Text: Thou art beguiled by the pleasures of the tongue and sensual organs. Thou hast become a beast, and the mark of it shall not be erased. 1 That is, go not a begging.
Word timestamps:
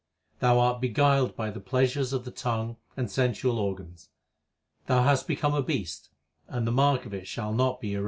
Thou 0.39 0.57
art 0.57 0.81
beguiled 0.81 1.35
by 1.35 1.51
the 1.51 1.59
pleasures 1.59 2.11
of 2.11 2.25
the 2.25 2.31
tongue 2.31 2.77
and 2.97 3.11
sensual 3.11 3.59
organs. 3.59 4.09
Thou 4.87 5.03
hast 5.03 5.27
become 5.27 5.53
a 5.53 5.61
beast, 5.61 6.09
and 6.47 6.65
the 6.65 6.71
mark 6.71 7.05
of 7.05 7.13
it 7.13 7.27
shall 7.27 7.53
not 7.53 7.55
be 7.55 7.59
erased. 7.59 7.59
1 7.59 7.61
That 7.61 7.77
is, 7.77 7.85
go 7.85 7.91
not 7.91 7.97
a 7.97 7.97
begging. 7.97 7.99